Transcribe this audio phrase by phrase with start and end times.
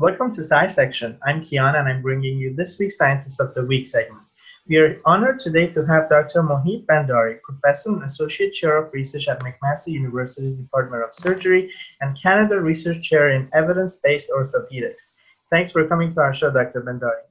[0.00, 1.18] Welcome to SciSection.
[1.26, 4.22] I'm Kian and I'm bringing you this week's Scientist of the Week segment.
[4.68, 6.40] We are honored today to have Dr.
[6.44, 12.16] Mohit Bhandari, Professor and Associate Chair of Research at McMaster University's Department of Surgery and
[12.16, 15.14] Canada Research Chair in Evidence-Based Orthopedics.
[15.50, 16.80] Thanks for coming to our show, Dr.
[16.82, 17.26] Bhandari.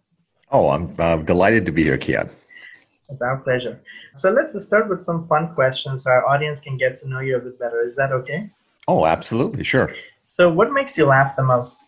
[0.51, 2.29] Oh, I'm uh, delighted to be here, Kian.
[3.07, 3.79] It's our pleasure.
[4.13, 7.37] So let's start with some fun questions so our audience can get to know you
[7.37, 7.81] a bit better.
[7.81, 8.49] Is that okay?
[8.89, 9.95] Oh, absolutely, sure.
[10.23, 11.86] So, what makes you laugh the most?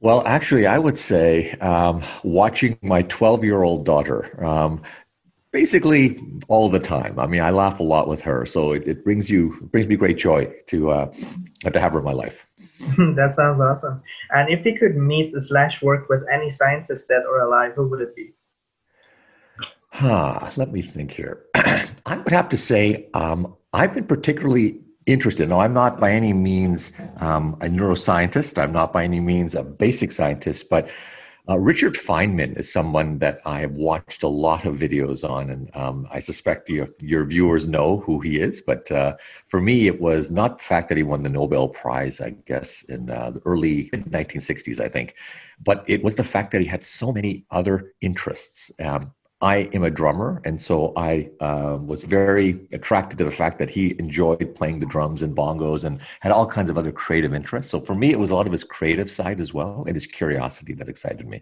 [0.00, 4.44] Well, actually, I would say um, watching my 12 year old daughter.
[4.44, 4.82] Um,
[5.52, 7.18] basically all the time.
[7.18, 9.96] I mean, I laugh a lot with her, so it, it brings you brings me
[9.96, 11.12] great joy to uh,
[11.72, 12.46] to have her in my life.
[13.18, 14.02] that sounds awesome.
[14.30, 18.00] And if you could meet slash work with any scientist dead or alive, who would
[18.00, 18.32] it be?
[19.90, 21.46] Huh, let me think here.
[21.54, 25.48] I would have to say um, I've been particularly interested.
[25.48, 28.62] Now, I'm not by any means um, a neuroscientist.
[28.62, 30.90] I'm not by any means a basic scientist, but
[31.48, 35.74] uh, Richard Feynman is someone that I have watched a lot of videos on, and
[35.74, 38.60] um, I suspect your, your viewers know who he is.
[38.60, 39.16] But uh,
[39.46, 42.82] for me, it was not the fact that he won the Nobel Prize, I guess,
[42.82, 45.14] in uh, the early 1960s, I think,
[45.64, 48.70] but it was the fact that he had so many other interests.
[48.78, 53.60] Um, I am a drummer, and so I uh, was very attracted to the fact
[53.60, 57.32] that he enjoyed playing the drums and bongos and had all kinds of other creative
[57.32, 57.70] interests.
[57.70, 60.06] So for me, it was a lot of his creative side as well and his
[60.06, 61.40] curiosity that excited me.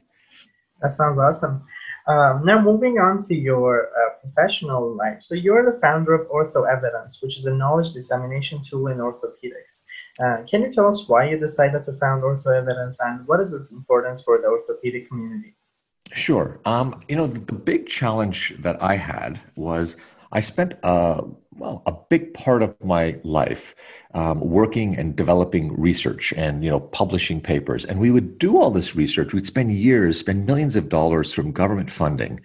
[0.82, 1.64] That sounds awesome.
[2.06, 5.22] Um, now, moving on to your uh, professional life.
[5.22, 9.84] So, you're the founder of Ortho Evidence, which is a knowledge dissemination tool in orthopedics.
[10.22, 13.54] Uh, can you tell us why you decided to found Ortho Evidence and what is
[13.54, 15.55] its importance for the orthopedic community?
[16.16, 16.58] Sure.
[16.64, 19.98] Um, you know, the big challenge that I had was
[20.32, 21.26] I spent a uh,
[21.58, 23.74] well a big part of my life
[24.14, 28.70] um, working and developing research and you know publishing papers, and we would do all
[28.70, 29.34] this research.
[29.34, 32.40] We'd spend years, spend millions of dollars from government funding,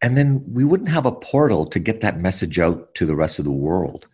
[0.00, 3.38] and then we wouldn't have a portal to get that message out to the rest
[3.38, 4.06] of the world.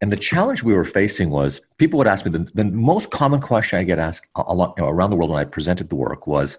[0.00, 3.40] And the challenge we were facing was people would ask me the, the most common
[3.40, 5.96] question I get asked a lot, you know, around the world when I presented the
[5.96, 6.58] work was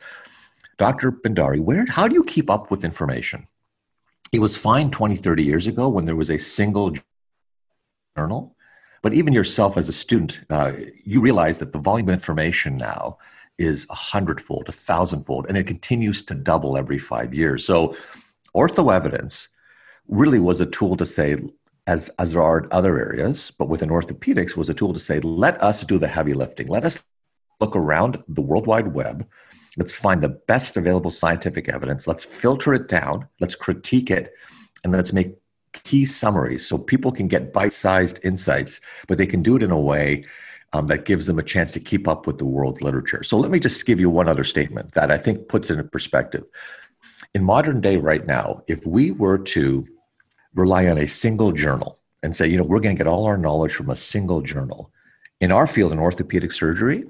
[0.78, 1.12] Dr.
[1.12, 3.48] Bhandari, where, how do you keep up with information?
[4.32, 6.94] It was fine 20, 30 years ago when there was a single
[8.16, 8.56] journal.
[9.02, 10.74] But even yourself as a student, uh,
[11.04, 13.18] you realize that the volume of information now
[13.58, 17.66] is a hundredfold, a thousandfold, and it continues to double every five years.
[17.66, 17.96] So,
[18.56, 19.50] ortho evidence
[20.08, 21.38] really was a tool to say,
[21.88, 25.62] as, as there are other areas, but within orthopedics, was a tool to say, let
[25.64, 26.68] us do the heavy lifting.
[26.68, 27.04] Let us
[27.60, 29.28] look around the World Wide Web
[29.78, 32.08] Let's find the best available scientific evidence.
[32.08, 33.28] Let's filter it down.
[33.40, 34.34] Let's critique it.
[34.84, 35.36] And let's make
[35.72, 39.72] key summaries so people can get bite sized insights, but they can do it in
[39.72, 40.26] a way
[40.74, 43.24] um, that gives them a chance to keep up with the world literature.
[43.24, 45.88] So let me just give you one other statement that I think puts it in
[45.90, 46.44] perspective.
[47.34, 49.88] In modern day, right now, if we were to
[50.56, 53.38] rely on a single journal and say, you know, we're going to get all our
[53.38, 54.92] knowledge from a single journal,
[55.40, 57.04] in our field in orthopedic surgery,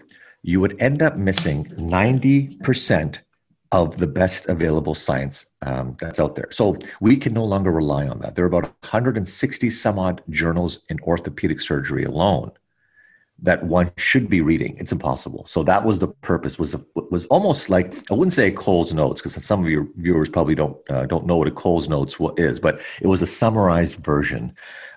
[0.47, 3.19] you would end up missing 90%
[3.74, 6.47] of the best available science um, that's out there.
[6.52, 8.35] So we can no longer rely on that.
[8.35, 12.53] There are about 160 some odd journals in orthopedic surgery alone
[13.40, 14.78] that one should be reading.
[14.78, 15.46] It's impossible.
[15.47, 16.57] So that was the purpose.
[16.57, 16.78] was
[17.12, 20.78] was almost like I wouldn't say Coles Notes because some of your viewers probably don't
[20.90, 24.53] uh, don't know what a Coles Notes is, but it was a summarized version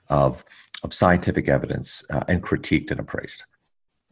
[0.09, 0.45] of
[0.85, 3.43] of scientific evidence uh, and critiqued and appraised.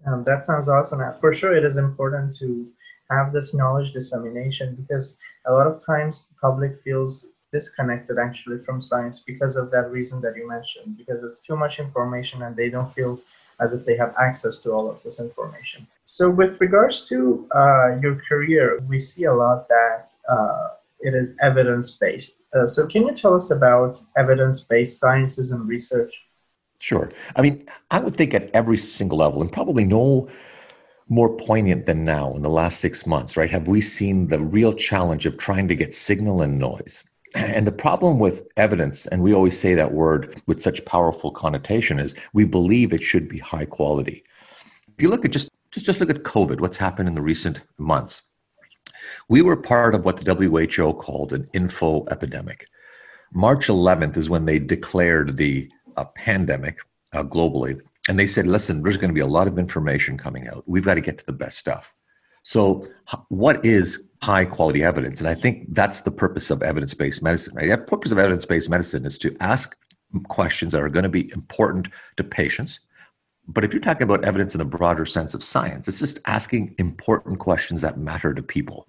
[0.07, 1.01] Um, that sounds awesome.
[1.21, 2.69] For sure, it is important to
[3.11, 5.17] have this knowledge dissemination because
[5.47, 10.21] a lot of times the public feels disconnected actually from science because of that reason
[10.21, 13.19] that you mentioned, because it's too much information and they don't feel
[13.61, 15.87] as if they have access to all of this information.
[16.05, 20.69] So, with regards to uh, your career, we see a lot that uh,
[21.01, 22.37] it is evidence based.
[22.55, 26.15] Uh, so, can you tell us about evidence based sciences and research?
[26.81, 27.11] Sure.
[27.37, 30.29] I mean, I would think at every single level, and probably no
[31.09, 33.51] more poignant than now in the last six months, right?
[33.51, 37.05] Have we seen the real challenge of trying to get signal and noise?
[37.35, 41.99] And the problem with evidence, and we always say that word with such powerful connotation,
[41.99, 44.25] is we believe it should be high quality.
[44.97, 47.63] If you look at just just, just look at COVID, what's happened in the recent
[47.77, 48.23] months.
[49.29, 52.67] We were part of what the WHO called an info epidemic.
[53.33, 56.79] March 11th is when they declared the a pandemic
[57.13, 60.49] uh, globally, and they said, listen, there's going to be a lot of information coming
[60.49, 60.65] out.
[60.67, 61.95] We've got to get to the best stuff.
[62.43, 62.89] So,
[63.29, 65.21] what is high quality evidence?
[65.21, 67.69] And I think that's the purpose of evidence based medicine, right?
[67.69, 69.77] The purpose of evidence based medicine is to ask
[70.29, 72.81] questions that are going to be important to patients,
[73.47, 76.75] But if you're talking about evidence in the broader sense of science, it's just asking
[76.79, 78.89] important questions that matter to people.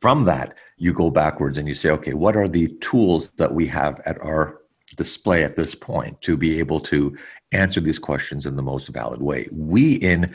[0.00, 3.66] From that, you go backwards and you say, okay, what are the tools that we
[3.66, 4.59] have at our
[4.96, 7.16] display at this point to be able to
[7.52, 9.48] answer these questions in the most valid way?
[9.52, 10.32] We in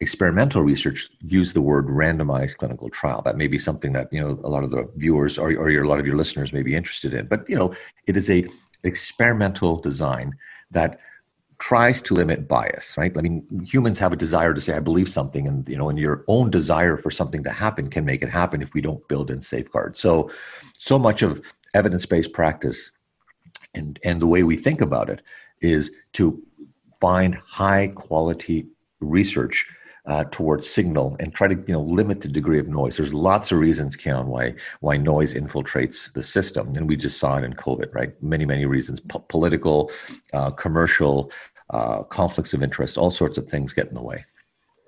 [0.00, 3.22] experimental research use the word randomized clinical trial.
[3.22, 5.84] That may be something that you know a lot of the viewers or, or your,
[5.84, 7.26] a lot of your listeners may be interested in.
[7.26, 7.74] But you know,
[8.06, 8.44] it is a
[8.84, 10.34] experimental design
[10.70, 10.98] that
[11.58, 15.08] tries to limit bias right i mean humans have a desire to say i believe
[15.08, 18.28] something and you know and your own desire for something to happen can make it
[18.28, 20.30] happen if we don't build in safeguards so
[20.76, 21.40] so much of
[21.72, 22.90] evidence-based practice
[23.74, 25.22] and and the way we think about it
[25.60, 26.42] is to
[27.00, 28.66] find high quality
[29.00, 29.66] research
[30.06, 32.96] uh, towards signal and try to you know limit the degree of noise.
[32.96, 37.38] There's lots of reasons, Kian, why why noise infiltrates the system, and we just saw
[37.38, 38.10] it in COVID, right?
[38.22, 39.90] Many many reasons: P- political,
[40.32, 41.30] uh, commercial,
[41.70, 44.24] uh, conflicts of interest, all sorts of things get in the way.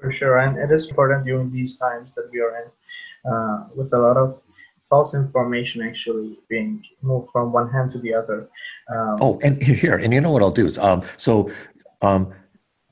[0.00, 3.94] For sure, and it is important during these times that we are in, uh, with
[3.94, 4.42] a lot of
[4.88, 8.48] false information actually being moved from one hand to the other.
[8.90, 11.50] Um, oh, and here, and you know what I'll do is, um, so.
[12.02, 12.32] Um,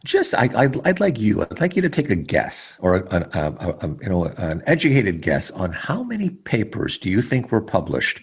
[0.05, 3.27] just I, would I'd like you I'd like you to take a guess or a,
[3.33, 8.21] a, you know an educated guess on how many papers do you think were published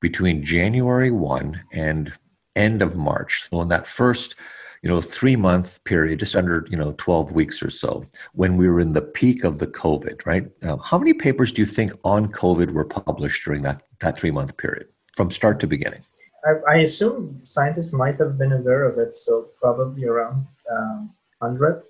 [0.00, 2.12] between January 1 and
[2.54, 4.36] end of March so in that first
[4.84, 8.04] you know three month period just under you know 12 weeks or so
[8.34, 11.62] when we were in the peak of the covid right now, how many papers do
[11.62, 14.86] you think on covid were published during that that three month period
[15.16, 16.02] from start to beginning
[16.44, 21.82] I, I assume scientists might have been aware of it so probably around um, 100?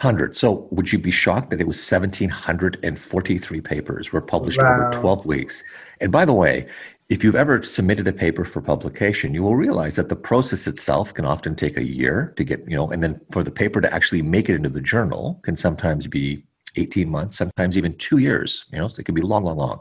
[0.00, 0.36] 100.
[0.36, 4.88] So would you be shocked that it was 1,743 papers were published wow.
[4.88, 5.64] over 12 weeks?
[6.00, 6.66] And by the way,
[7.08, 11.14] if you've ever submitted a paper for publication, you will realize that the process itself
[11.14, 13.92] can often take a year to get, you know, and then for the paper to
[13.92, 16.44] actually make it into the journal can sometimes be
[16.76, 18.66] 18 months, sometimes even two years.
[18.72, 19.80] You know, so it can be long, long, long.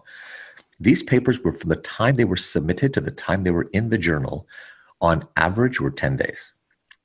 [0.79, 3.89] These papers were from the time they were submitted to the time they were in
[3.89, 4.47] the journal,
[5.01, 6.53] on average, were 10 days.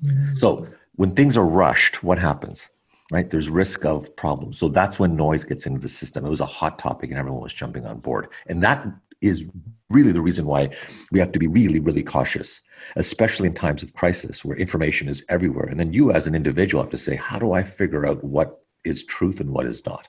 [0.04, 0.36] Mm-hmm.
[0.36, 2.70] So when things are rushed, what happens?
[3.10, 3.28] Right?
[3.28, 4.58] There's risk of problems.
[4.58, 6.24] So that's when noise gets into the system.
[6.24, 8.28] It was a hot topic and everyone was jumping on board.
[8.46, 8.86] And that
[9.20, 9.48] is
[9.92, 10.70] really the reason why
[11.10, 12.60] we have to be really, really cautious,
[12.96, 15.66] especially in times of crisis where information is everywhere.
[15.66, 18.62] And then you, as an individual, have to say, how do I figure out what
[18.84, 20.08] is truth and what is not?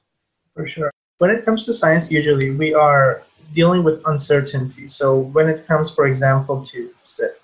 [0.55, 0.91] For sure.
[1.19, 4.87] When it comes to science, usually we are dealing with uncertainty.
[4.87, 6.89] So when it comes, for example, to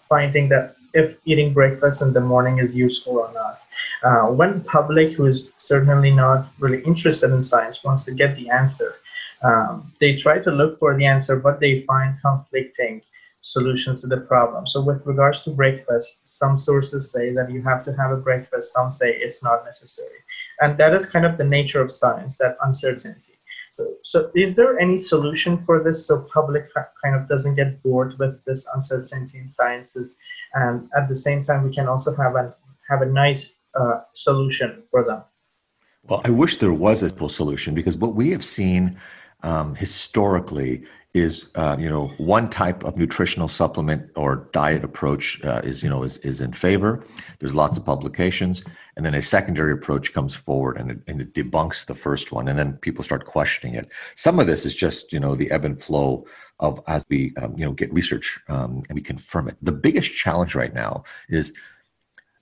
[0.10, 3.62] finding that if eating breakfast in the morning is useful or not.
[4.04, 8.50] Uh, when public who is certainly not really interested in science wants to get the
[8.50, 8.96] answer,
[9.44, 13.02] um, they try to look for the answer, but they find conflicting
[13.42, 14.68] solutions to the problem.
[14.68, 18.74] So with regards to breakfast, some sources say that you have to have a breakfast,
[18.74, 20.20] some say it's not necessary.
[20.60, 23.40] And that is kind of the nature of science, that uncertainty.
[23.72, 26.66] So, so is there any solution for this so public
[27.02, 30.18] kind of doesn't get bored with this uncertainty in sciences,
[30.54, 32.54] and at the same time we can also have a
[32.90, 35.24] have a nice uh, solution for them?
[36.04, 39.00] Well, I wish there was a full solution because what we have seen
[39.44, 40.84] um, historically
[41.14, 45.90] is uh, you know one type of nutritional supplement or diet approach uh, is you
[45.90, 47.04] know is, is in favor.
[47.40, 48.64] There's lots of publications.
[48.96, 52.50] And then a secondary approach comes forward and it, and it debunks the first one.
[52.50, 53.90] And then people start questioning it.
[54.16, 56.26] Some of this is just you know the ebb and flow
[56.60, 59.58] of as we um, you know get research um, and we confirm it.
[59.62, 61.54] The biggest challenge right now is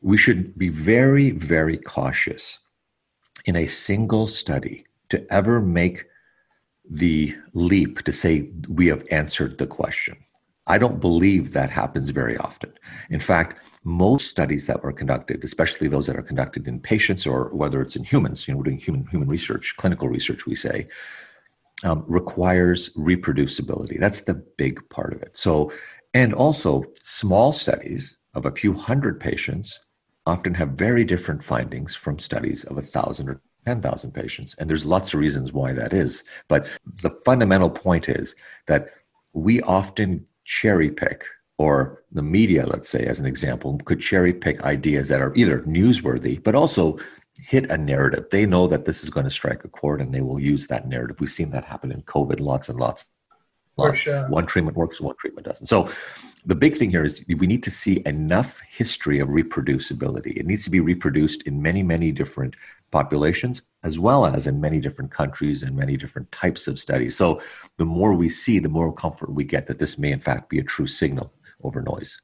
[0.01, 2.59] we should be very very cautious
[3.45, 6.05] in a single study to ever make
[6.89, 10.17] the leap to say we have answered the question.
[10.67, 12.73] I don't believe that happens very often.
[13.09, 17.55] In fact, most studies that were conducted, especially those that are conducted in patients or
[17.55, 20.87] whether it's in humans, you know, we're doing human human research, clinical research, we say,
[21.83, 23.97] um, requires reproducibility.
[23.99, 25.37] That's the big part of it.
[25.37, 25.71] So,
[26.13, 29.79] and also small studies of a few hundred patients
[30.25, 34.55] often have very different findings from studies of a thousand or 10,000 patients.
[34.57, 36.23] And there's lots of reasons why that is.
[36.47, 36.69] But
[37.03, 38.33] the fundamental point is
[38.67, 38.91] that
[39.33, 41.25] we often cherry pick,
[41.57, 45.59] or the media, let's say, as an example, could cherry pick ideas that are either
[45.63, 46.97] newsworthy, but also
[47.41, 48.27] hit a narrative.
[48.31, 50.87] They know that this is going to strike a chord and they will use that
[50.87, 51.19] narrative.
[51.19, 53.05] We've seen that happen in COVID lots and lots.
[53.75, 53.97] lots.
[53.97, 54.29] Sure.
[54.29, 55.67] One treatment works, one treatment doesn't.
[55.67, 55.89] So
[56.47, 60.37] the big thing here is we need to see enough history of reproducibility.
[60.37, 62.55] It needs to be reproduced in many, many different
[62.89, 67.17] populations, as well as in many different countries and many different types of studies.
[67.17, 67.41] So
[67.75, 70.59] the more we see, the more comfort we get that this may in fact be
[70.59, 72.21] a true signal over noise.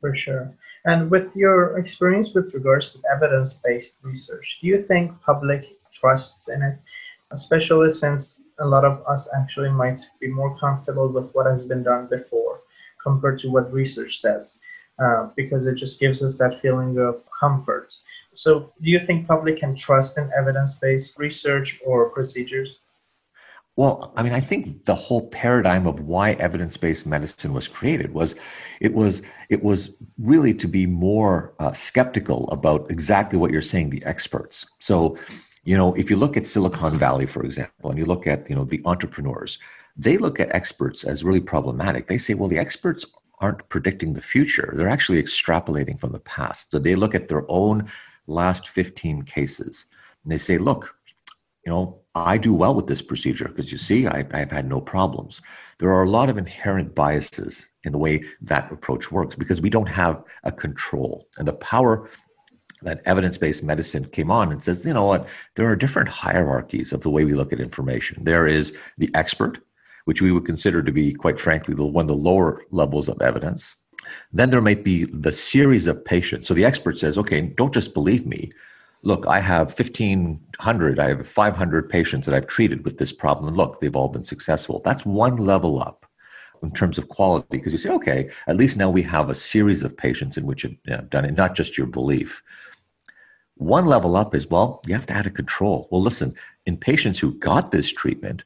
[0.00, 0.56] For sure.
[0.84, 5.64] And with your experience with regards to evidence-based research, do you think public
[6.00, 6.78] trusts in it,
[7.32, 11.82] especially since a lot of us actually might be more comfortable with what has been
[11.82, 12.60] done before
[13.04, 14.58] compared to what research says,
[14.98, 17.92] uh, because it just gives us that feeling of comfort.
[18.32, 22.78] So, do you think public can trust in evidence-based research or procedures?
[23.76, 28.36] Well, I mean, I think the whole paradigm of why evidence-based medicine was created was
[28.80, 33.90] it was it was really to be more uh, skeptical about exactly what you're saying,
[33.90, 34.64] the experts.
[34.78, 35.18] So,
[35.64, 38.54] you know, if you look at Silicon Valley, for example, and you look at you
[38.54, 39.58] know the entrepreneurs,
[39.96, 42.06] they look at experts as really problematic.
[42.06, 43.06] They say, well, the experts
[43.40, 46.70] aren't predicting the future; they're actually extrapolating from the past.
[46.70, 47.88] So they look at their own
[48.26, 49.86] last 15 cases,
[50.22, 50.96] and they say, look,
[51.64, 54.80] you know, I do well with this procedure because you see, I, I've had no
[54.80, 55.42] problems.
[55.78, 59.70] There are a lot of inherent biases in the way that approach works because we
[59.70, 61.26] don't have a control.
[61.38, 62.08] And the power
[62.82, 66.92] that evidence based medicine came on and says, you know what, there are different hierarchies
[66.92, 68.22] of the way we look at information.
[68.22, 69.58] There is the expert,
[70.04, 73.20] which we would consider to be, quite frankly, the, one of the lower levels of
[73.22, 73.76] evidence.
[74.32, 76.46] Then there might be the series of patients.
[76.46, 78.50] So the expert says, okay, don't just believe me
[79.04, 83.48] look, I have 1,500, I have 500 patients that I've treated with this problem.
[83.48, 84.80] And look, they've all been successful.
[84.84, 86.06] That's one level up
[86.62, 89.82] in terms of quality because you say, okay, at least now we have a series
[89.82, 92.42] of patients in which have you know, done it, not just your belief.
[93.56, 95.86] One level up is, well, you have to add a control.
[95.90, 96.34] Well, listen,
[96.66, 98.44] in patients who got this treatment,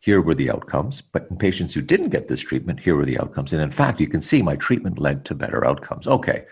[0.00, 1.00] here were the outcomes.
[1.00, 3.52] But in patients who didn't get this treatment, here were the outcomes.
[3.52, 6.06] And in fact, you can see my treatment led to better outcomes.
[6.06, 6.44] Okay,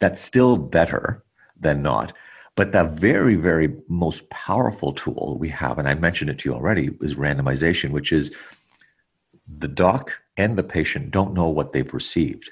[0.00, 1.24] that's still better
[1.58, 2.16] than not.
[2.56, 6.54] But the very, very most powerful tool we have, and I mentioned it to you
[6.54, 8.34] already, is randomization, which is
[9.58, 12.50] the doc and the patient don't know what they've received.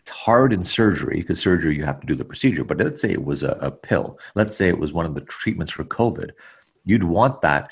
[0.00, 2.64] It's hard in surgery because surgery you have to do the procedure.
[2.64, 4.18] But let's say it was a, a pill.
[4.34, 6.30] Let's say it was one of the treatments for COVID.
[6.84, 7.70] You'd want that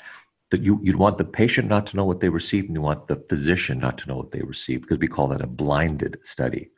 [0.51, 3.07] that you, you'd want the patient not to know what they received and you want
[3.07, 6.69] the physician not to know what they received because we call that a blinded study.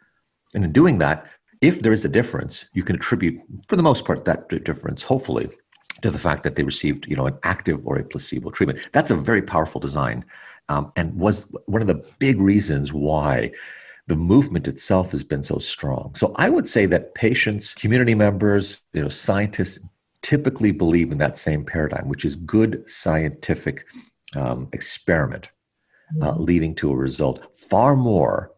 [0.54, 1.28] And in doing that,
[1.62, 5.50] if there is a difference, you can attribute, for the most part, that difference, hopefully,
[6.02, 8.90] to the fact that they received, you know, an active or a placebo treatment.
[8.92, 10.26] That's a very powerful design,
[10.70, 13.52] um, and was one of the big reasons why
[14.08, 16.14] the movement itself has been so strong.
[16.16, 19.80] So I would say that patients, community members, you know, scientists
[20.24, 23.86] typically believe in that same paradigm, which is good scientific
[24.36, 25.52] um, experiment
[26.22, 26.44] uh, mm-hmm.
[26.44, 28.52] leading to a result far more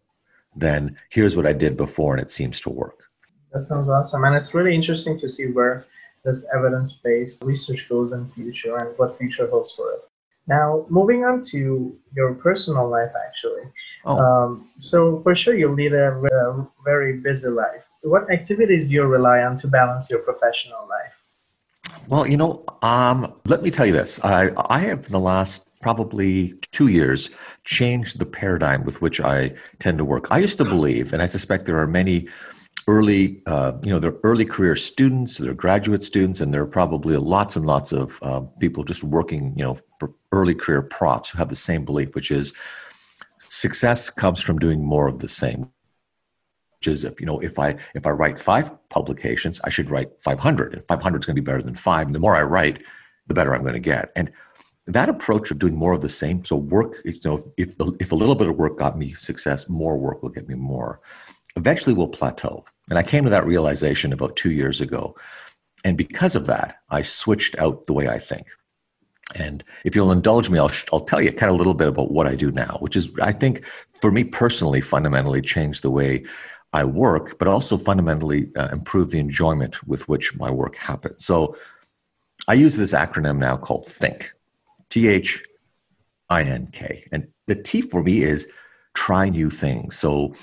[0.55, 3.03] than here's what I did before and it seems to work.
[3.51, 4.23] That sounds awesome.
[4.23, 5.85] And it's really interesting to see where
[6.23, 10.01] this evidence-based research goes in future and what future holds for it.
[10.47, 13.63] Now, moving on to your personal life, actually.
[14.05, 14.19] Oh.
[14.19, 17.83] Um, so, for sure, you lead a, a very busy life.
[18.03, 21.14] What activities do you rely on to balance your professional life?
[22.07, 24.23] Well, you know, um, let me tell you this.
[24.23, 27.31] I, I have in the last probably two years
[27.63, 30.27] changed the paradigm with which I tend to work.
[30.29, 32.27] I used to believe, and I suspect there are many
[32.87, 37.17] early, uh, you know, they're early career students, they're graduate students, and there are probably
[37.17, 41.39] lots and lots of uh, people just working, you know, for early career props who
[41.39, 42.53] have the same belief, which is
[43.39, 45.71] success comes from doing more of the same
[46.87, 50.73] is if you know if i if i write five publications i should write 500
[50.73, 52.83] and 500 is going to be better than five and the more i write
[53.27, 54.11] the better i'm going to get.
[54.15, 54.31] And
[54.87, 58.15] that approach of doing more of the same so work you know if, if a
[58.15, 60.99] little bit of work got me success more work will get me more
[61.55, 62.63] eventually we'll plateau.
[62.89, 65.15] And i came to that realization about two years ago.
[65.83, 68.45] And because of that i switched out the way i think.
[69.33, 72.11] And if you'll indulge me, I'll, I'll tell you kind of a little bit about
[72.11, 73.65] what I do now, which is, I think,
[74.01, 76.23] for me personally, fundamentally changed the way
[76.75, 81.25] I work, but also fundamentally uh, improve the enjoyment with which my work happens.
[81.29, 81.35] So
[82.51, 84.19] I use this acronym now called THINK,
[84.91, 85.29] T H
[86.29, 87.05] I N K.
[87.13, 88.41] And the T for me is
[88.93, 89.97] try new things.
[90.03, 90.33] So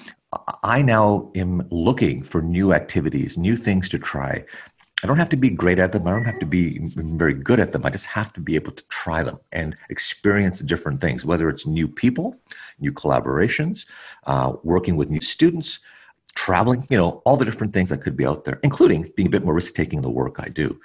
[0.77, 4.33] I now am looking for new activities, new things to try.
[5.03, 6.07] I don't have to be great at them.
[6.07, 6.79] I don't have to be
[7.23, 7.85] very good at them.
[7.85, 11.67] I just have to be able to try them and experience different things, whether it's
[11.67, 12.37] new people,
[12.79, 13.85] new collaborations,
[14.31, 15.81] uh, working with new students,
[16.35, 19.31] traveling, you know, all the different things that could be out there, including being a
[19.31, 20.79] bit more risk taking in the work I do.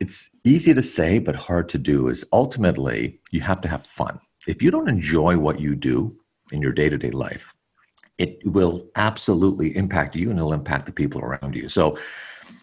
[0.00, 4.20] It's easy to say, but hard to do is ultimately you have to have fun.
[4.46, 6.16] If you don't enjoy what you do
[6.52, 7.54] in your day to day life,
[8.18, 11.68] it will absolutely impact you and it'll impact the people around you.
[11.68, 11.98] So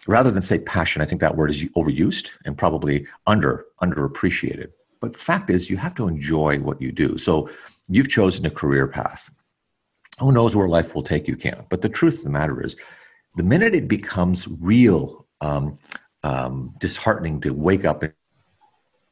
[0.08, 4.72] rather than say passion, I think that word is overused and probably under underappreciated.
[5.01, 7.18] But the fact is you have to enjoy what you do.
[7.18, 7.50] So
[7.88, 9.30] you've chosen a career path
[10.19, 11.65] who knows where life will take you, Cam?
[11.69, 12.75] But the truth of the matter is,
[13.36, 15.77] The minute it becomes real um,
[16.24, 18.13] um, disheartening to wake up and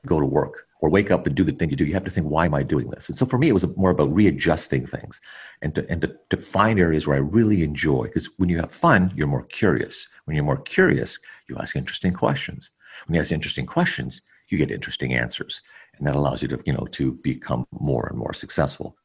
[0.05, 2.09] go to work or wake up and do the thing you do, you have to
[2.09, 3.09] think, why am I doing this?
[3.09, 5.19] And so for me, it was more about readjusting things
[5.61, 8.03] and to, and to, to find areas where I really enjoy.
[8.03, 10.07] Because when you have fun, you're more curious.
[10.25, 12.69] When you're more curious, you ask interesting questions.
[13.07, 15.61] When you ask interesting questions, you get interesting answers.
[15.97, 18.95] And that allows you to, you know, to become more and more successful.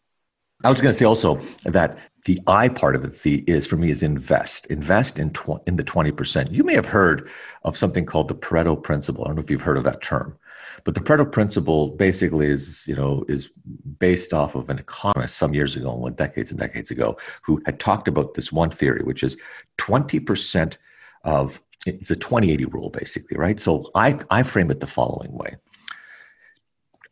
[0.64, 1.36] I was going to say also
[1.66, 3.16] that the I part of it
[3.48, 4.66] is for me is invest.
[4.66, 6.50] Invest in tw- in the twenty percent.
[6.50, 7.30] You may have heard
[7.62, 9.24] of something called the Pareto principle.
[9.24, 10.36] I don't know if you've heard of that term,
[10.82, 13.52] but the Pareto principle basically is you know is
[14.00, 18.08] based off of an economist some years ago, decades and decades ago, who had talked
[18.08, 19.36] about this one theory, which is
[19.76, 20.76] twenty percent
[21.22, 23.60] of it's a 2080 rule basically, right?
[23.60, 25.56] So I I frame it the following way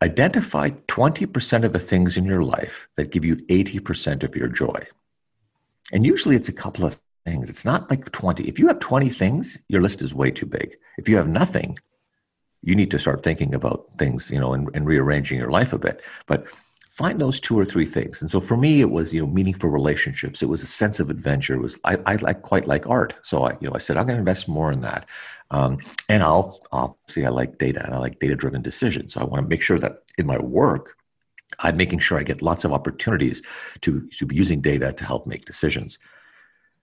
[0.02, 4.86] Identify 20% of the things in your life that give you 80% of your joy.
[5.92, 7.48] And usually it's a couple of things.
[7.48, 8.46] It's not like 20.
[8.46, 10.76] If you have 20 things, your list is way too big.
[10.98, 11.78] If you have nothing,
[12.62, 15.78] you need to start thinking about things, you know, and, and rearranging your life a
[15.78, 16.02] bit.
[16.26, 16.46] But
[16.96, 18.22] find those two or three things.
[18.22, 20.42] And so for me, it was, you know, meaningful relationships.
[20.42, 21.52] It was a sense of adventure.
[21.52, 23.12] It was, I, I like quite like art.
[23.22, 25.06] So I, you know, I said, I'm going to invest more in that.
[25.50, 29.12] Um, and I'll obviously I like data and I like data driven decisions.
[29.12, 30.96] So I want to make sure that in my work,
[31.58, 33.42] I'm making sure I get lots of opportunities
[33.82, 35.98] to, to be using data to help make decisions.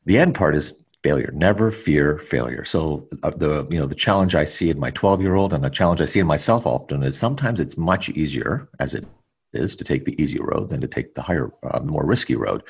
[0.05, 1.32] The end part is failure.
[1.34, 2.65] Never fear failure.
[2.65, 5.63] So uh, the you know the challenge I see in my 12 year old and
[5.63, 9.05] the challenge I see in myself often is sometimes it's much easier as it
[9.53, 12.36] is to take the easy road than to take the higher, uh, the more risky
[12.36, 12.63] road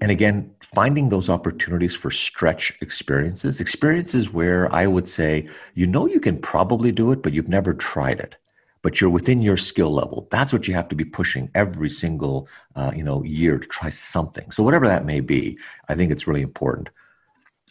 [0.00, 6.06] and again, finding those opportunities for stretch experiences, experiences where I would say, you know,
[6.06, 8.36] you can probably do it, but you've never tried it,
[8.82, 10.26] but you're within your skill level.
[10.30, 13.90] That's what you have to be pushing every single, uh, you know, year to try
[13.90, 14.50] something.
[14.50, 16.88] So whatever that may be, I think it's really important.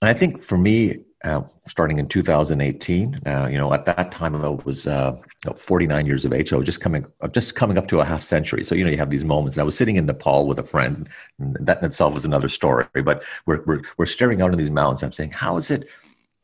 [0.01, 3.19] And I think for me, uh, starting in 2018.
[3.25, 5.17] Uh, you know, at that time I was uh,
[5.55, 6.49] 49 years of age.
[6.49, 8.63] So just coming, just coming up to a half century.
[8.63, 9.57] So you know, you have these moments.
[9.57, 11.09] I was sitting in Nepal with a friend.
[11.39, 12.85] that in itself was another story.
[12.93, 15.03] But we're we're we're staring out on these mountains.
[15.03, 15.89] I'm saying, how is it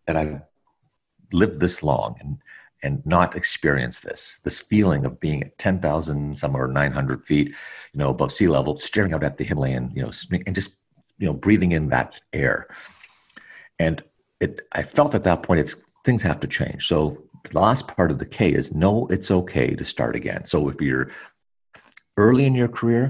[0.08, 0.42] that I've
[1.32, 2.38] lived this long and
[2.84, 8.10] and not experienced this this feeling of being at 10,000 somewhere 900 feet, you know,
[8.10, 10.12] above sea level, staring out at the Himalayan, you know,
[10.46, 10.76] and just
[11.18, 12.68] you know breathing in that air.
[13.80, 14.04] And
[14.46, 16.88] it I felt at that point it's things have to change.
[16.88, 16.98] So
[17.52, 20.46] the last part of the K is no, it's okay to start again.
[20.46, 21.10] So if you're
[22.18, 23.04] early in your career,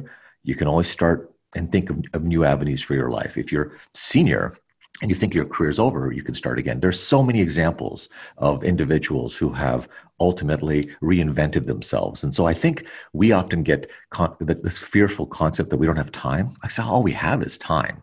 [0.43, 1.17] you can always start
[1.55, 3.37] and think of, of new avenues for your life.
[3.37, 4.53] If you're senior
[5.01, 6.79] and you think your career's over, you can start again.
[6.79, 9.87] There's so many examples of individuals who have
[10.19, 12.23] ultimately reinvented themselves.
[12.23, 16.11] And so I think we often get con- this fearful concept that we don't have
[16.11, 16.55] time.
[16.63, 18.01] I say all we have is time.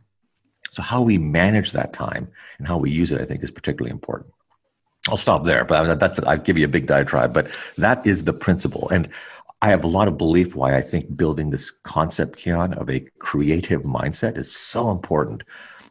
[0.73, 3.93] So how we manage that time and how we use it, I think, is particularly
[3.93, 4.33] important.
[5.09, 7.35] I'll stop there, but that's I'd give you a big diatribe.
[7.35, 9.09] But that is the principle, and
[9.61, 13.01] I have a lot of belief why I think building this concept, Kian, of a
[13.19, 15.45] creative mindset is so important.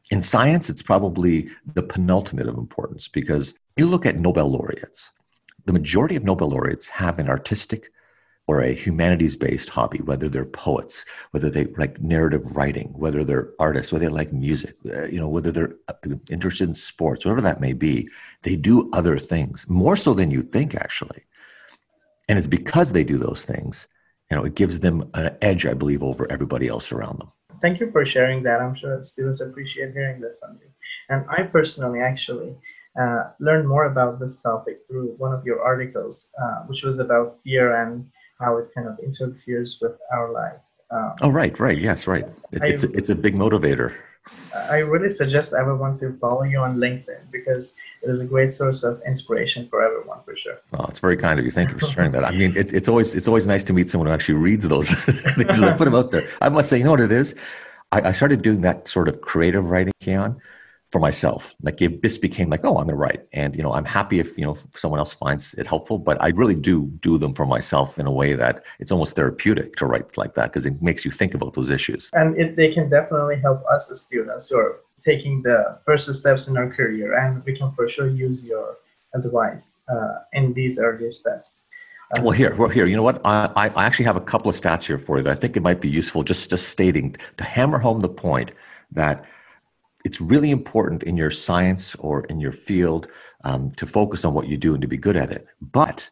[0.09, 5.11] In science, it's probably the penultimate of importance because you look at Nobel laureates.
[5.65, 7.91] The majority of Nobel laureates have an artistic
[8.51, 13.53] or a humanities based hobby, whether they're poets, whether they like narrative writing, whether they're
[13.59, 15.93] artists, whether they like music, uh, you know, whether they're uh,
[16.29, 18.09] interested in sports, whatever that may be,
[18.41, 21.23] they do other things more so than you think, actually.
[22.27, 23.87] And it's because they do those things,
[24.29, 27.31] you know, it gives them an edge, I believe, over everybody else around them.
[27.61, 28.59] Thank you for sharing that.
[28.59, 30.69] I'm sure students appreciate hearing that from you.
[31.07, 32.53] And I personally actually
[32.99, 37.39] uh, learned more about this topic through one of your articles, uh, which was about
[37.45, 38.11] fear and
[38.41, 40.59] how it kind of interferes with our life.
[40.89, 41.77] Um, oh, right, right.
[41.77, 42.25] Yes, right.
[42.51, 43.95] It, I, it's, a, it's a big motivator.
[44.69, 48.83] I really suggest everyone to follow you on LinkedIn because it is a great source
[48.83, 50.59] of inspiration for everyone, for sure.
[50.73, 51.51] Oh, it's very kind of you.
[51.51, 52.23] Thank you for sharing that.
[52.23, 54.91] I mean, it, it's always it's always nice to meet someone who actually reads those
[55.35, 55.63] things.
[55.63, 56.27] I put them out there.
[56.39, 57.35] I must say, you know what it is?
[57.91, 60.37] I, I started doing that sort of creative writing, Kian,
[60.91, 61.55] for myself.
[61.61, 64.37] Like it just became like, oh, I'm gonna write, and you know, I'm happy if
[64.37, 65.97] you know someone else finds it helpful.
[65.97, 69.75] But I really do do them for myself in a way that it's almost therapeutic
[69.77, 72.09] to write like that because it makes you think about those issues.
[72.13, 76.47] And it, they can definitely help us as students who are taking the first steps
[76.47, 78.77] in our career, and we can for sure use your
[79.15, 81.63] advice uh, in these early steps.
[82.17, 82.85] Uh, well, here, well, here.
[82.85, 83.21] You know what?
[83.23, 85.63] I, I actually have a couple of stats here for you that I think it
[85.63, 86.23] might be useful.
[86.23, 88.51] Just, just stating to hammer home the point
[88.91, 89.23] that
[90.03, 93.07] it's really important in your science or in your field
[93.43, 95.47] um, to focus on what you do and to be good at it.
[95.61, 96.09] But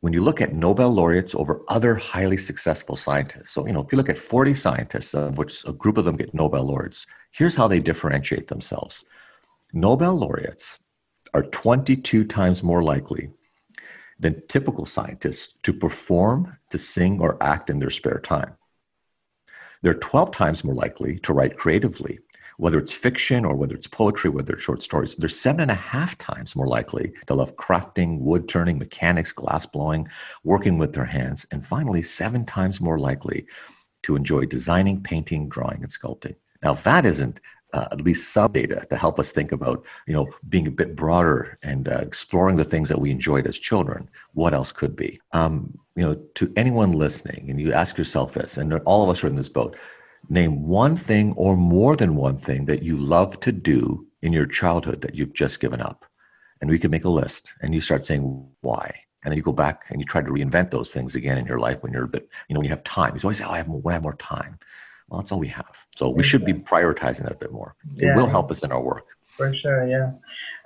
[0.00, 3.90] when you look at Nobel laureates over other highly successful scientists, so you know if
[3.90, 7.56] you look at 40 scientists, of which a group of them get Nobel laureates, here's
[7.56, 9.02] how they differentiate themselves.
[9.72, 10.78] Nobel laureates
[11.32, 13.30] are 22 times more likely
[14.18, 18.56] than typical scientists to perform, to sing, or act in their spare time.
[19.82, 22.18] They're 12 times more likely to write creatively,
[22.58, 25.14] whether it's fiction or whether it's poetry, whether it's short stories.
[25.14, 29.66] They're seven and a half times more likely to love crafting, wood turning, mechanics, glass
[29.66, 30.08] blowing,
[30.44, 31.46] working with their hands.
[31.50, 33.46] And finally, seven times more likely
[34.02, 36.36] to enjoy designing, painting, drawing, and sculpting.
[36.62, 37.40] Now, if that isn't
[37.74, 40.94] uh, at least some data to help us think about, you know, being a bit
[40.94, 44.08] broader and uh, exploring the things that we enjoyed as children.
[44.32, 45.20] What else could be?
[45.32, 49.24] Um, you know, to anyone listening, and you ask yourself this, and all of us
[49.24, 49.76] are in this boat.
[50.28, 54.46] Name one thing or more than one thing that you love to do in your
[54.46, 56.04] childhood that you've just given up,
[56.60, 57.52] and we can make a list.
[57.60, 60.70] And you start saying why, and then you go back and you try to reinvent
[60.70, 62.84] those things again in your life when you're a bit, you know, when you have
[62.84, 63.14] time.
[63.14, 64.58] You always say, "Oh, I have more, when I have more time."
[65.08, 65.86] Well, that's all we have.
[65.94, 67.76] So we should be prioritizing that a bit more.
[67.98, 69.06] It will help us in our work.
[69.20, 70.12] For sure, yeah.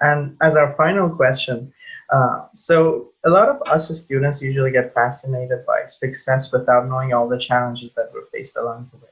[0.00, 1.72] And as our final question,
[2.10, 7.12] uh, so a lot of us as students usually get fascinated by success without knowing
[7.12, 9.10] all the challenges that we're faced along the way.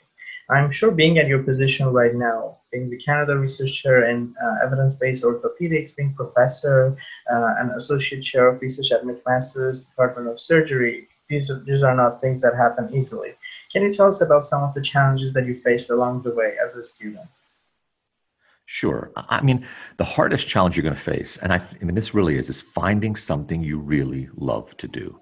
[0.48, 4.64] I'm sure being at your position right now, being the Canada Research Chair in uh,
[4.64, 6.96] Evidence-Based Orthopedics, being Professor
[7.32, 11.96] uh, and Associate Chair of Research at McMaster's Department of Surgery, these are, these are
[11.96, 13.34] not things that happen easily.
[13.72, 16.54] Can you tell us about some of the challenges that you faced along the way
[16.64, 17.28] as a student?
[18.66, 19.12] Sure.
[19.16, 22.36] I mean, the hardest challenge you're going to face, and I, I mean, this really
[22.36, 25.20] is, is finding something you really love to do.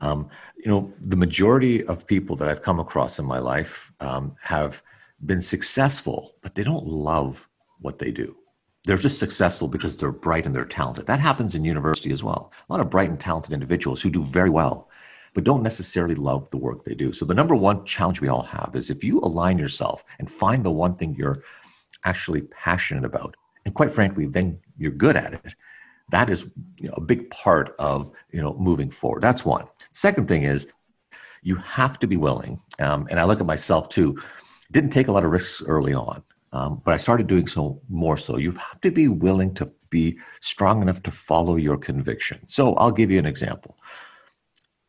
[0.00, 4.34] Um, you know, the majority of people that I've come across in my life um,
[4.42, 4.82] have
[5.24, 7.48] been successful, but they don't love
[7.80, 8.36] what they do.
[8.84, 11.06] They're just successful because they're bright and they're talented.
[11.06, 12.52] That happens in university as well.
[12.68, 14.90] A lot of bright and talented individuals who do very well,
[15.32, 17.12] but don't necessarily love the work they do.
[17.12, 20.64] So the number one challenge we all have is if you align yourself and find
[20.64, 21.42] the one thing you're
[22.04, 25.54] actually passionate about, and quite frankly, then you're good at it.
[26.10, 29.22] That is you know, a big part of you know moving forward.
[29.22, 29.66] That's one.
[29.94, 30.66] Second thing is
[31.42, 34.20] you have to be willing, um, and I look at myself too.
[34.72, 38.16] Didn't take a lot of risks early on, um, but I started doing so more
[38.16, 38.36] so.
[38.36, 42.46] You have to be willing to be strong enough to follow your conviction.
[42.48, 43.78] So I'll give you an example.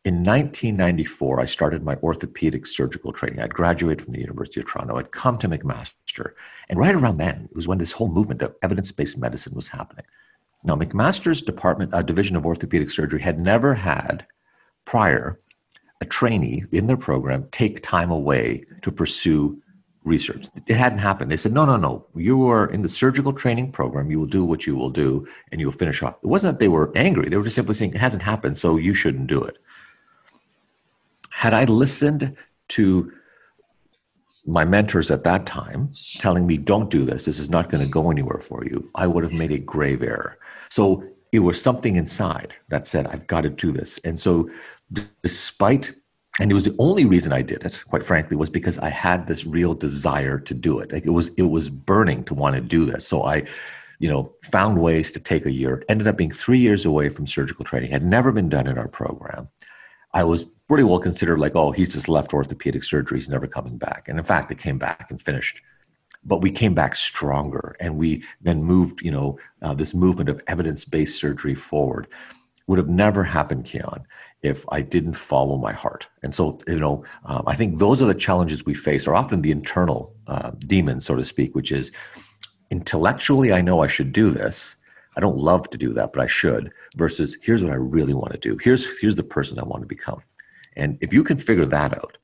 [0.04, 3.40] In 1994, I started my orthopedic surgical training.
[3.40, 4.96] I'd graduated from the University of Toronto.
[4.96, 6.32] I'd come to McMaster.
[6.68, 9.68] And right around then, it was when this whole movement of evidence based medicine was
[9.68, 10.04] happening.
[10.64, 14.26] Now, McMaster's department, uh, division of orthopedic surgery, had never had
[14.86, 15.38] prior
[16.00, 19.60] a trainee in their program take time away to pursue
[20.04, 20.46] research.
[20.66, 21.30] It hadn't happened.
[21.30, 22.06] They said, no, no, no.
[22.14, 24.10] You are in the surgical training program.
[24.10, 26.16] You will do what you will do and you will finish off.
[26.22, 27.28] It wasn't that they were angry.
[27.28, 29.58] They were just simply saying, it hasn't happened, so you shouldn't do it.
[31.30, 32.36] Had I listened
[32.68, 33.12] to
[34.46, 37.90] my mentors at that time telling me, don't do this, this is not going to
[37.90, 40.38] go anywhere for you, I would have made a grave error.
[40.70, 43.98] So it was something inside that said, I've got to do this.
[44.04, 44.48] And so,
[45.22, 45.94] despite,
[46.40, 49.26] and it was the only reason I did it, quite frankly, was because I had
[49.26, 50.92] this real desire to do it.
[50.92, 53.06] Like it was, it was burning to want to do this.
[53.06, 53.44] So I,
[53.98, 55.82] you know, found ways to take a year.
[55.88, 57.90] ended up being three years away from surgical training.
[57.90, 59.48] Had never been done in our program.
[60.12, 63.18] I was pretty well considered like, oh, he's just left orthopedic surgery.
[63.18, 64.08] He's never coming back.
[64.08, 65.62] And in fact, it came back and finished.
[66.24, 70.42] But we came back stronger, and we then moved, you know, uh, this movement of
[70.48, 72.08] evidence-based surgery forward.
[72.66, 74.04] Would have never happened, Kian,
[74.42, 76.08] if I didn't follow my heart.
[76.22, 79.42] And so, you know, um, I think those are the challenges we face, are often
[79.42, 81.92] the internal uh, demons, so to speak, which is
[82.70, 84.76] intellectually, I know I should do this.
[85.16, 86.70] I don't love to do that, but I should.
[86.96, 88.58] Versus, here's what I really want to do.
[88.62, 90.20] Here's here's the person I want to become.
[90.76, 92.18] And if you can figure that out,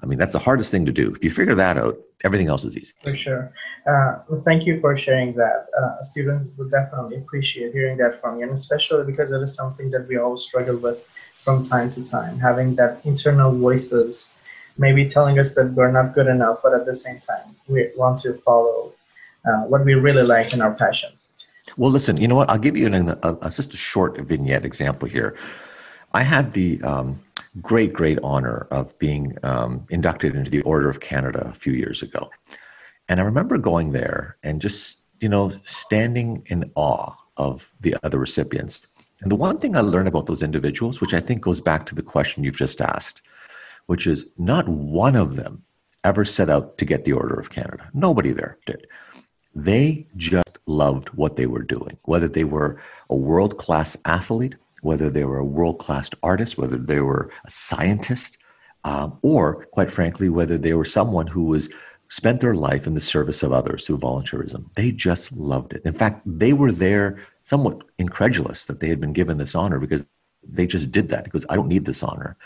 [0.00, 1.12] I mean, that's the hardest thing to do.
[1.12, 2.92] If you figure that out, everything else is easy.
[3.02, 3.52] For sure.
[3.86, 5.66] Uh, well, thank you for sharing that.
[5.80, 9.90] Uh, students would definitely appreciate hearing that from you, and especially because it is something
[9.90, 11.08] that we all struggle with
[11.44, 14.36] from time to time, having that internal voices
[14.78, 18.22] maybe telling us that we're not good enough, but at the same time, we want
[18.22, 18.92] to follow
[19.46, 21.32] uh, what we really like and our passions.
[21.76, 22.48] Well, listen, you know what?
[22.50, 25.36] I'll give you an, a, a, just a short vignette example here.
[26.12, 27.20] I had the um,
[27.60, 32.02] great, great honor of being um, inducted into the Order of Canada a few years
[32.02, 32.30] ago.
[33.08, 38.18] And I remember going there and just, you know, standing in awe of the other
[38.18, 38.86] recipients.
[39.20, 41.94] And the one thing I learned about those individuals, which I think goes back to
[41.94, 43.22] the question you've just asked,
[43.86, 45.62] which is not one of them
[46.04, 47.88] ever set out to get the Order of Canada.
[47.94, 48.86] Nobody there did.
[49.54, 54.56] They just loved what they were doing, whether they were a world class athlete
[54.86, 58.38] whether they were a world class artist, whether they were a scientist,
[58.84, 61.68] um, or quite frankly, whether they were someone who was
[62.08, 64.72] spent their life in the service of others through volunteerism.
[64.74, 65.82] They just loved it.
[65.84, 70.06] In fact, they were there somewhat incredulous that they had been given this honor because
[70.48, 72.36] they just did that because I don't need this honor.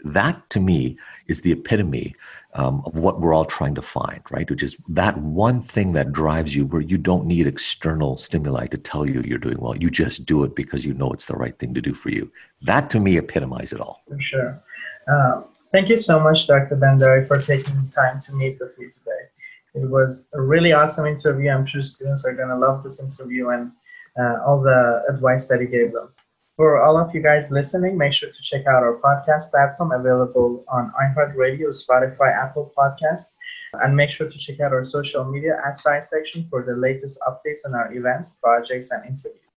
[0.00, 2.14] That to me is the epitome
[2.54, 4.48] um, of what we're all trying to find, right?
[4.48, 8.78] Which is that one thing that drives you where you don't need external stimuli to
[8.78, 9.76] tell you you're doing well.
[9.76, 12.30] You just do it because you know it's the right thing to do for you.
[12.62, 14.02] That to me epitomizes it all.
[14.08, 14.62] For sure.
[15.06, 16.76] Uh, thank you so much, Dr.
[16.76, 19.26] Bhandari, for taking time to meet with you today.
[19.74, 21.50] It was a really awesome interview.
[21.50, 23.70] I'm sure students are going to love this interview and
[24.18, 26.08] uh, all the advice that he gave them.
[26.56, 30.64] For all of you guys listening, make sure to check out our podcast platform available
[30.68, 33.36] on iHeartRadio, Spotify, Apple Podcast,
[33.74, 37.18] and make sure to check out our social media at Science Section for the latest
[37.28, 39.45] updates on our events, projects, and interviews.